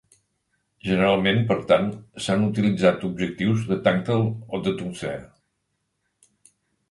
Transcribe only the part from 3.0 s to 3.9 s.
objectius de